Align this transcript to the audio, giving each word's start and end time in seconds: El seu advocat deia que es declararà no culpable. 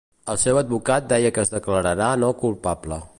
El 0.33 0.37
seu 0.43 0.59
advocat 0.61 1.05
deia 1.13 1.33
que 1.37 1.43
es 1.45 1.53
declararà 1.57 2.11
no 2.25 2.33
culpable. 2.45 3.03